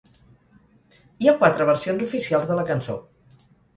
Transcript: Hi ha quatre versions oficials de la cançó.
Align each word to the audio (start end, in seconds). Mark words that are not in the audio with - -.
Hi 1.23 1.29
ha 1.31 1.35
quatre 1.43 1.67
versions 1.71 2.07
oficials 2.07 2.49
de 2.53 2.59
la 2.61 2.65
cançó. 2.71 2.97